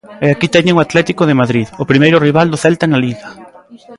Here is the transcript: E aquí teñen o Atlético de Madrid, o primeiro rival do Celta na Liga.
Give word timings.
E 0.25 0.27
aquí 0.33 0.47
teñen 0.55 0.77
o 0.77 0.83
Atlético 0.85 1.23
de 1.25 1.39
Madrid, 1.41 1.67
o 1.83 1.87
primeiro 1.91 2.21
rival 2.27 2.47
do 2.49 2.61
Celta 2.63 2.85
na 2.89 3.01
Liga. 3.05 3.27